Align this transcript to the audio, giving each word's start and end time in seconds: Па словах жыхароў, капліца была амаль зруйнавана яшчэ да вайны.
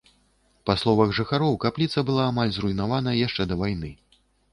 Па 0.67 0.75
словах 0.83 1.11
жыхароў, 1.17 1.53
капліца 1.65 2.03
была 2.07 2.23
амаль 2.31 2.53
зруйнавана 2.57 3.13
яшчэ 3.27 3.47
да 3.53 3.59
вайны. 3.61 3.93